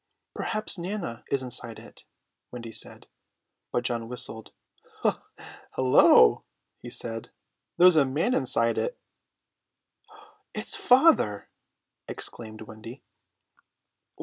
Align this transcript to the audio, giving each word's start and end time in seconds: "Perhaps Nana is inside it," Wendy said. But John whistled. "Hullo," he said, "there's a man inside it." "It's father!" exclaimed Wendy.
"Perhaps 0.33 0.79
Nana 0.79 1.23
is 1.29 1.43
inside 1.43 1.77
it," 1.77 2.05
Wendy 2.49 2.71
said. 2.73 3.05
But 3.71 3.83
John 3.83 4.09
whistled. 4.09 4.51
"Hullo," 5.75 6.43
he 6.79 6.89
said, 6.89 7.29
"there's 7.77 7.97
a 7.97 8.03
man 8.03 8.33
inside 8.33 8.79
it." 8.79 8.97
"It's 10.55 10.75
father!" 10.75 11.49
exclaimed 12.07 12.61
Wendy. 12.61 13.03